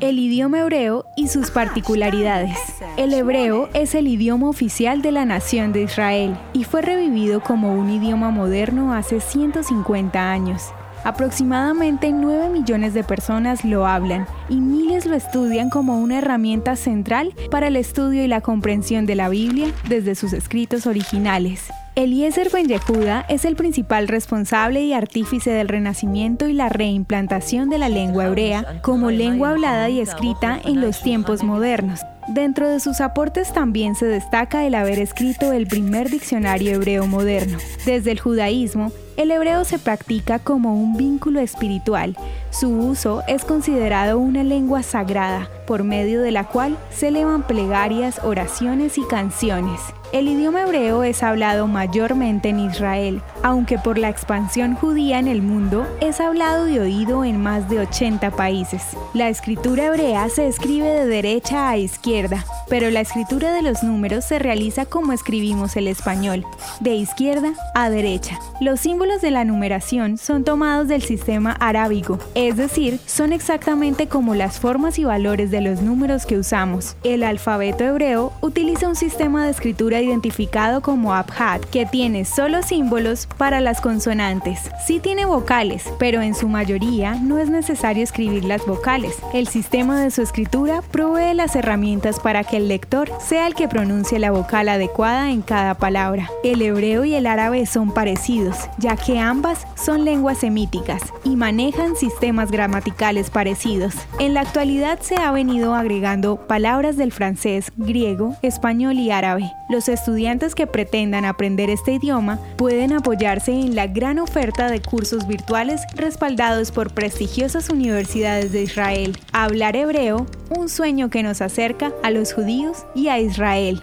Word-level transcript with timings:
El 0.00 0.18
idioma 0.18 0.60
hebreo 0.60 1.04
y 1.14 1.28
sus 1.28 1.50
particularidades. 1.50 2.56
El 2.96 3.12
hebreo 3.12 3.68
es 3.74 3.94
el 3.94 4.08
idioma 4.08 4.48
oficial 4.48 5.02
de 5.02 5.12
la 5.12 5.26
nación 5.26 5.72
de 5.72 5.82
Israel 5.82 6.38
y 6.54 6.64
fue 6.64 6.80
revivido 6.80 7.42
como 7.42 7.74
un 7.74 7.90
idioma 7.90 8.30
moderno 8.30 8.94
hace 8.94 9.20
150 9.20 10.32
años. 10.32 10.72
Aproximadamente 11.04 12.12
9 12.12 12.48
millones 12.48 12.94
de 12.94 13.04
personas 13.04 13.62
lo 13.62 13.86
hablan 13.86 14.26
y 14.48 14.62
miles 14.62 15.04
lo 15.04 15.16
estudian 15.16 15.68
como 15.68 16.00
una 16.00 16.18
herramienta 16.18 16.76
central 16.76 17.34
para 17.50 17.68
el 17.68 17.76
estudio 17.76 18.24
y 18.24 18.28
la 18.28 18.40
comprensión 18.40 19.04
de 19.04 19.16
la 19.16 19.28
Biblia 19.28 19.66
desde 19.86 20.14
sus 20.14 20.32
escritos 20.32 20.86
originales. 20.86 21.68
Eliezer 22.02 22.48
Ben 22.50 22.66
Yehuda 22.66 23.26
es 23.28 23.44
el 23.44 23.56
principal 23.56 24.08
responsable 24.08 24.80
y 24.82 24.94
artífice 24.94 25.50
del 25.50 25.68
renacimiento 25.68 26.48
y 26.48 26.54
la 26.54 26.70
reimplantación 26.70 27.68
de 27.68 27.76
la 27.76 27.90
lengua 27.90 28.24
hebrea 28.24 28.80
como 28.80 29.10
lengua 29.10 29.50
hablada 29.50 29.90
y 29.90 30.00
escrita 30.00 30.58
en 30.64 30.80
los 30.80 31.02
tiempos 31.02 31.42
modernos. 31.42 32.00
Dentro 32.26 32.70
de 32.70 32.80
sus 32.80 33.02
aportes 33.02 33.52
también 33.52 33.96
se 33.96 34.06
destaca 34.06 34.64
el 34.64 34.76
haber 34.76 34.98
escrito 34.98 35.52
el 35.52 35.66
primer 35.66 36.08
diccionario 36.08 36.72
hebreo 36.72 37.06
moderno. 37.06 37.58
Desde 37.84 38.12
el 38.12 38.20
judaísmo, 38.20 38.92
el 39.18 39.30
hebreo 39.30 39.66
se 39.66 39.78
practica 39.78 40.38
como 40.38 40.74
un 40.74 40.96
vínculo 40.96 41.40
espiritual. 41.40 42.16
Su 42.48 42.70
uso 42.70 43.22
es 43.28 43.44
considerado 43.44 44.18
una 44.18 44.42
lengua 44.42 44.82
sagrada, 44.82 45.50
por 45.66 45.84
medio 45.84 46.22
de 46.22 46.30
la 46.30 46.44
cual 46.44 46.78
se 46.90 47.08
elevan 47.08 47.42
plegarias, 47.42 48.20
oraciones 48.24 48.96
y 48.96 49.02
canciones. 49.02 49.80
El 50.12 50.26
idioma 50.26 50.62
hebreo 50.62 51.04
es 51.04 51.22
hablado 51.22 51.68
mayormente 51.68 52.48
en 52.48 52.58
Israel, 52.58 53.22
aunque 53.42 53.78
por 53.78 53.98
la 53.98 54.08
expansión 54.08 54.74
judía 54.74 55.18
en 55.18 55.28
el 55.28 55.42
mundo 55.42 55.86
es 56.00 56.20
hablado 56.20 56.68
y 56.68 56.78
oído 56.78 57.24
en 57.24 57.42
más 57.42 57.68
de 57.68 57.80
80 57.80 58.30
países. 58.32 58.82
La 59.14 59.28
escritura 59.28 59.86
hebrea 59.86 60.28
se 60.28 60.46
escribe 60.46 60.88
de 60.88 61.06
derecha 61.06 61.68
a 61.68 61.76
izquierda, 61.76 62.44
pero 62.68 62.90
la 62.90 63.00
escritura 63.00 63.52
de 63.52 63.62
los 63.62 63.82
números 63.82 64.24
se 64.24 64.38
realiza 64.38 64.86
como 64.86 65.12
escribimos 65.12 65.76
el 65.76 65.88
español, 65.88 66.44
de 66.80 66.94
izquierda 66.94 67.52
a 67.74 67.90
derecha. 67.90 68.38
Los 68.60 68.80
símbolos 68.80 69.20
de 69.20 69.30
la 69.30 69.44
numeración 69.44 70.18
son 70.18 70.44
tomados 70.44 70.88
del 70.88 71.02
sistema 71.02 71.52
arábigo, 71.52 72.18
es 72.34 72.56
decir, 72.56 73.00
son 73.06 73.32
exactamente 73.32 74.08
como 74.08 74.34
las 74.34 74.60
formas 74.60 74.98
y 74.98 75.04
valores 75.04 75.50
de 75.50 75.60
los 75.60 75.80
números 75.80 76.26
que 76.26 76.38
usamos. 76.38 76.96
El 77.02 77.22
alfabeto 77.22 77.84
hebreo 77.84 78.32
utiliza 78.40 78.88
un 78.88 78.96
sistema 78.96 79.44
de 79.44 79.50
escritura 79.50 80.00
identificado 80.00 80.80
como 80.82 81.14
Abjad, 81.14 81.60
que 81.60 81.86
tiene 81.86 82.24
solo 82.24 82.62
símbolos 82.62 83.28
para 83.36 83.60
las 83.60 83.80
consonantes. 83.80 84.70
Sí 84.86 85.00
tiene 85.00 85.24
vocales, 85.24 85.84
pero 85.98 86.22
en 86.22 86.34
su 86.34 86.48
mayoría 86.48 87.14
no 87.14 87.38
es 87.38 87.50
necesario 87.50 88.02
escribir 88.02 88.44
las 88.44 88.64
vocales. 88.66 89.16
El 89.32 89.48
sistema 89.48 90.00
de 90.00 90.10
su 90.10 90.22
escritura 90.22 90.82
provee 90.90 91.34
las 91.34 91.56
herramientas 91.56 92.20
para 92.20 92.44
que 92.44 92.58
el 92.58 92.68
lector 92.68 93.10
sea 93.20 93.46
el 93.46 93.54
que 93.54 93.68
pronuncie 93.68 94.18
la 94.18 94.30
vocal 94.30 94.68
adecuada 94.68 95.30
en 95.30 95.42
cada 95.42 95.74
palabra. 95.74 96.30
El 96.44 96.62
hebreo 96.62 97.04
y 97.04 97.14
el 97.14 97.26
árabe 97.26 97.66
son 97.66 97.92
parecidos, 97.92 98.56
ya 98.78 98.96
que 98.96 99.18
ambas 99.18 99.66
son 99.76 100.04
lenguas 100.04 100.38
semíticas 100.38 101.02
y 101.24 101.36
manejan 101.36 101.96
sistemas 101.96 102.50
gramaticales 102.50 103.30
parecidos. 103.30 103.94
En 104.18 104.34
la 104.34 104.40
actualidad 104.40 105.00
se 105.00 105.16
ha 105.16 105.30
venido 105.32 105.74
agregando 105.74 106.36
palabras 106.46 106.96
del 106.96 107.12
francés, 107.12 107.72
griego, 107.76 108.36
español 108.42 108.98
y 108.98 109.10
árabe. 109.10 109.50
Los 109.68 109.88
estudiantes 109.88 110.54
que 110.54 110.66
pretendan 110.66 111.24
aprender 111.24 111.70
este 111.70 111.92
idioma 111.92 112.38
pueden 112.56 112.92
en 113.20 113.74
la 113.74 113.86
gran 113.86 114.18
oferta 114.18 114.70
de 114.70 114.80
cursos 114.80 115.26
virtuales 115.26 115.82
respaldados 115.94 116.72
por 116.72 116.94
prestigiosas 116.94 117.68
universidades 117.68 118.50
de 118.50 118.62
Israel. 118.62 119.18
Hablar 119.32 119.76
hebreo, 119.76 120.26
un 120.48 120.70
sueño 120.70 121.10
que 121.10 121.22
nos 121.22 121.42
acerca 121.42 121.92
a 122.02 122.10
los 122.10 122.32
judíos 122.32 122.86
y 122.94 123.08
a 123.08 123.18
Israel. 123.18 123.82